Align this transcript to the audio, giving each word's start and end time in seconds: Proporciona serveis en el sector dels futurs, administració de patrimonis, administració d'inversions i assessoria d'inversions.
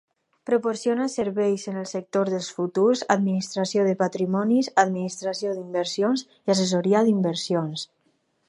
Proporciona 0.49 1.03
serveis 1.15 1.65
en 1.71 1.77
el 1.81 1.85
sector 1.91 2.31
dels 2.35 2.47
futurs, 2.59 3.03
administració 3.17 3.85
de 3.89 3.93
patrimonis, 4.01 4.73
administració 4.87 5.55
d'inversions 5.59 6.25
i 6.39 6.57
assessoria 6.57 7.05
d'inversions. 7.11 7.87